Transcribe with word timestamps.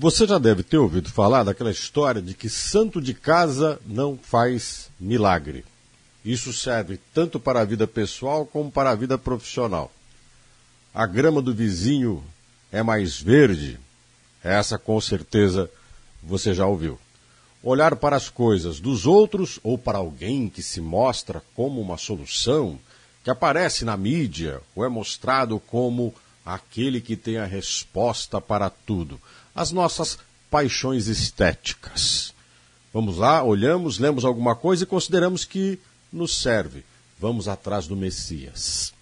Você 0.00 0.26
já 0.26 0.38
deve 0.38 0.62
ter 0.62 0.78
ouvido 0.78 1.10
falar 1.10 1.44
daquela 1.44 1.70
história 1.70 2.22
de 2.22 2.32
que 2.32 2.48
santo 2.48 3.02
de 3.02 3.12
casa 3.12 3.78
não 3.84 4.16
faz 4.16 4.88
milagre. 4.98 5.62
Isso 6.24 6.54
serve 6.54 6.98
tanto 7.12 7.38
para 7.38 7.60
a 7.60 7.66
vida 7.66 7.86
pessoal 7.86 8.46
como 8.46 8.72
para 8.72 8.88
a 8.88 8.94
vida 8.94 9.18
profissional. 9.18 9.92
A 10.94 11.04
grama 11.04 11.42
do 11.42 11.52
vizinho 11.52 12.24
é 12.72 12.82
mais 12.82 13.20
verde? 13.20 13.78
Essa 14.42 14.78
com 14.78 14.98
certeza 15.02 15.70
você 16.22 16.54
já 16.54 16.64
ouviu. 16.64 16.98
Olhar 17.62 17.94
para 17.94 18.16
as 18.16 18.30
coisas 18.30 18.80
dos 18.80 19.04
outros 19.04 19.60
ou 19.62 19.76
para 19.76 19.98
alguém 19.98 20.48
que 20.48 20.62
se 20.62 20.80
mostra 20.80 21.42
como 21.54 21.78
uma 21.78 21.98
solução, 21.98 22.80
que 23.22 23.28
aparece 23.28 23.84
na 23.84 23.98
mídia 23.98 24.62
ou 24.74 24.82
é 24.82 24.88
mostrado 24.88 25.60
como 25.60 26.14
aquele 26.44 27.00
que 27.00 27.16
tem 27.16 27.38
a 27.38 27.44
resposta 27.44 28.40
para 28.40 28.70
tudo 28.70 29.20
as 29.54 29.72
nossas 29.72 30.18
paixões 30.50 31.06
estéticas. 31.06 32.32
Vamos 32.92 33.18
lá, 33.18 33.42
olhamos, 33.42 33.98
lemos 33.98 34.24
alguma 34.24 34.56
coisa 34.56 34.84
e 34.84 34.86
consideramos 34.86 35.44
que 35.44 35.78
nos 36.12 36.40
serve. 36.40 36.84
Vamos 37.18 37.46
atrás 37.46 37.86
do 37.86 37.96
Messias. 37.96 38.92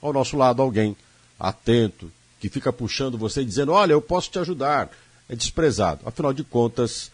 Ao 0.00 0.12
nosso 0.12 0.36
lado, 0.36 0.62
alguém 0.62 0.96
atento, 1.38 2.10
que 2.40 2.48
fica 2.48 2.72
puxando 2.72 3.18
você 3.18 3.42
e 3.42 3.44
dizendo: 3.44 3.72
Olha, 3.72 3.92
eu 3.92 4.02
posso 4.02 4.30
te 4.30 4.38
ajudar. 4.38 4.90
É 5.28 5.36
desprezado. 5.36 6.00
Afinal 6.06 6.32
de 6.32 6.42
contas, 6.42 7.12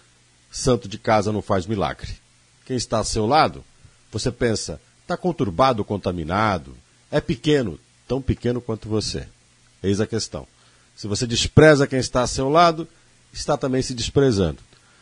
santo 0.51 0.89
de 0.89 0.99
casa 0.99 1.33
não 1.33 1.43
faz 1.43 1.67
milagre. 1.67 2.17
Quem 2.65 2.77
está 2.77 2.99
ao 2.99 3.05
seu 3.05 3.27
lado, 3.27 3.65
você 4.11 4.31
pensa: 4.31 4.81
está 5.03 5.17
conturbado, 5.17 5.85
contaminado, 5.85 6.77
é 7.11 7.21
pequeno, 7.21 7.79
tão 8.07 8.23
pequeno 8.23 8.61
quanto 8.61 8.89
você. 8.89 9.29
Eis 9.85 10.01
a 10.01 10.07
questão. 10.07 10.47
Se 10.97 11.07
você 11.07 11.27
despreza 11.27 11.87
quem 11.87 11.99
está 11.99 12.23
a 12.23 12.27
seu 12.27 12.49
lado, 12.49 12.89
está 13.33 13.57
também 13.57 13.83
se 13.83 13.95
desprezando. 13.95 14.59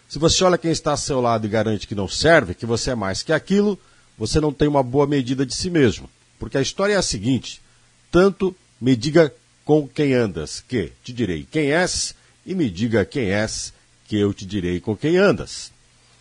Se 0.09 0.19
você 0.19 0.43
olha 0.45 0.59
quem 0.59 0.71
está 0.71 0.93
a 0.93 0.97
seu 0.97 1.21
lado 1.21 1.47
e 1.47 1.51
garante 1.51 1.87
que 1.87 1.95
não 1.95 2.09
serve, 2.09 2.55
que 2.55 2.67
você 2.67 2.91
é 2.91 2.95
mais 2.95 3.23
que 3.23 3.33
aquilo, 3.33 3.79
você 4.19 4.41
não 4.41 4.53
tem 4.53 4.69
uma 4.69 4.83
boa 4.83 5.07
medida 5.07 5.47
de 5.47 5.55
si 5.55 5.71
mesmo. 5.71 6.11
Porque 6.39 6.59
a 6.59 6.63
história 6.63 6.95
é 6.95 6.97
a 6.97 7.03
seguinte: 7.03 7.63
tanto 8.11 8.55
me 8.81 8.97
diga 8.97 9.33
com 9.65 9.87
quem 9.87 10.13
andas, 10.13 10.63
que 10.67 10.93
te 11.05 11.13
direi 11.13 11.47
quem 11.51 11.71
és, 11.71 12.15
e 12.45 12.55
me 12.55 12.69
diga 12.69 13.05
quem 13.05 13.31
és, 13.31 13.73
que 14.09 14.19
eu 14.19 14.35
te 14.35 14.45
direi 14.45 14.81
com 14.81 14.97
quem 14.97 15.17
andas. 15.17 15.71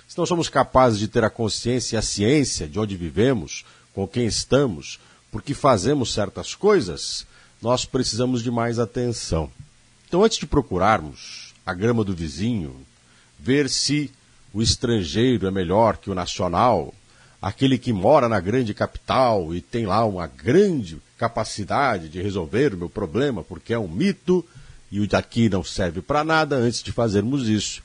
Se 0.08 0.18
não 0.18 0.26
somos 0.26 0.48
capazes 0.48 1.00
de 1.00 1.08
ter 1.08 1.24
a 1.24 1.30
consciência 1.30 1.96
e 1.96 1.98
a 1.98 2.02
ciência 2.02 2.68
de 2.68 2.78
onde 2.78 2.96
vivemos, 2.96 3.66
com 3.94 4.08
quem 4.08 4.26
estamos, 4.26 5.00
por 5.32 5.42
que 5.42 5.54
fazemos 5.54 6.14
certas 6.14 6.54
coisas, 6.54 7.26
nós 7.62 7.86
precisamos 7.86 8.42
de 8.42 8.50
mais 8.50 8.80
atenção. 8.80 9.50
Então, 10.08 10.24
antes 10.24 10.40
de 10.40 10.48
procurarmos 10.48 11.54
a 11.66 11.74
grama 11.74 12.04
do 12.04 12.14
vizinho, 12.14 12.76
ver 13.40 13.70
se 13.70 14.12
o 14.54 14.62
estrangeiro 14.62 15.48
é 15.48 15.52
melhor 15.52 15.98
que 15.98 16.10
o 16.10 16.16
nacional, 16.16 16.94
aquele 17.42 17.78
que 17.78 17.94
mora 17.94 18.28
na 18.28 18.40
grande 18.40 18.74
capital 18.74 19.54
e 19.54 19.62
tem 19.62 19.86
lá 19.86 20.04
uma 20.06 20.28
grande 20.28 21.00
capacidade 21.18 22.10
de 22.10 22.22
resolver 22.22 22.74
o 22.74 22.78
meu 22.78 22.90
problema, 22.90 23.44
porque 23.44 23.74
é 23.74 23.80
um 23.80 23.88
mito 23.88 24.46
e 24.92 25.00
o 25.00 25.08
daqui 25.08 25.48
não 25.48 25.64
serve 25.64 26.02
para 26.02 26.24
nada, 26.24 26.56
antes 26.56 26.84
de 26.84 26.92
fazermos 26.92 27.48
isso, 27.48 27.82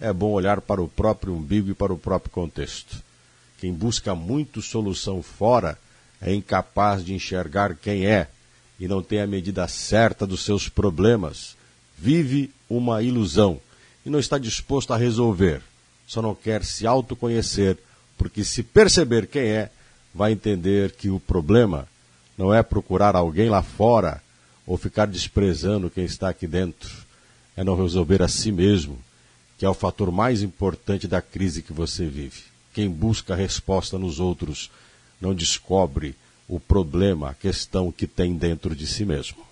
é 0.00 0.12
bom 0.12 0.32
olhar 0.32 0.60
para 0.60 0.82
o 0.82 0.88
próprio 0.88 1.34
umbigo 1.34 1.70
e 1.70 1.74
para 1.74 1.92
o 1.92 1.98
próprio 1.98 2.30
contexto. 2.30 2.96
Quem 3.58 3.72
busca 3.72 4.14
muito 4.14 4.60
solução 4.60 5.22
fora 5.22 5.78
é 6.20 6.34
incapaz 6.34 7.04
de 7.04 7.14
enxergar 7.14 7.74
quem 7.74 8.06
é 8.06 8.28
e 8.80 8.88
não 8.88 9.02
tem 9.02 9.20
a 9.20 9.26
medida 9.26 9.68
certa 9.68 10.26
dos 10.26 10.42
seus 10.42 10.68
problemas, 10.68 11.54
vive 11.98 12.50
uma 12.68 13.02
ilusão 13.02 13.60
e 14.04 14.08
não 14.08 14.18
está 14.18 14.38
disposto 14.38 14.94
a 14.94 14.96
resolver, 14.96 15.60
só 16.06 16.22
não 16.22 16.34
quer 16.34 16.64
se 16.64 16.86
autoconhecer, 16.86 17.76
porque 18.16 18.42
se 18.42 18.62
perceber 18.62 19.26
quem 19.26 19.42
é, 19.42 19.70
vai 20.14 20.32
entender 20.32 20.92
que 20.92 21.10
o 21.10 21.20
problema 21.20 21.86
não 22.38 22.52
é 22.54 22.62
procurar 22.62 23.14
alguém 23.14 23.50
lá 23.50 23.62
fora 23.62 24.22
ou 24.66 24.78
ficar 24.78 25.06
desprezando 25.06 25.90
quem 25.90 26.04
está 26.04 26.30
aqui 26.30 26.46
dentro, 26.46 26.90
é 27.56 27.62
não 27.62 27.76
resolver 27.76 28.22
a 28.22 28.28
si 28.28 28.50
mesmo, 28.50 28.98
que 29.58 29.64
é 29.66 29.68
o 29.68 29.74
fator 29.74 30.10
mais 30.10 30.42
importante 30.42 31.06
da 31.06 31.20
crise 31.20 31.62
que 31.62 31.72
você 31.72 32.06
vive. 32.06 32.44
Quem 32.72 32.88
busca 32.88 33.34
resposta 33.34 33.98
nos 33.98 34.18
outros 34.18 34.70
não 35.20 35.34
descobre 35.34 36.14
o 36.50 36.58
problema, 36.58 37.30
a 37.30 37.34
questão 37.34 37.92
que 37.92 38.08
tem 38.08 38.34
dentro 38.34 38.74
de 38.74 38.84
si 38.84 39.04
mesmo. 39.04 39.49